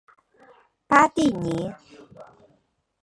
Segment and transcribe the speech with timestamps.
[0.87, 1.71] 巴蒂尼。